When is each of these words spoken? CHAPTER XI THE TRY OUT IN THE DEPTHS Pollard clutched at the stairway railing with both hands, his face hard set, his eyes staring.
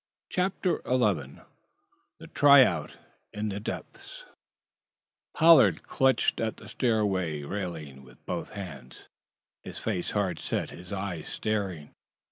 CHAPTER 0.29 0.81
XI 0.83 1.41
THE 2.17 2.27
TRY 2.33 2.63
OUT 2.63 2.97
IN 3.33 3.49
THE 3.49 3.59
DEPTHS 3.59 4.23
Pollard 5.35 5.83
clutched 5.83 6.39
at 6.39 6.57
the 6.57 6.67
stairway 6.67 7.43
railing 7.43 8.01
with 8.03 8.25
both 8.25 8.49
hands, 8.49 9.07
his 9.61 9.77
face 9.77 10.09
hard 10.09 10.39
set, 10.39 10.71
his 10.71 10.91
eyes 10.91 11.27
staring. 11.27 11.91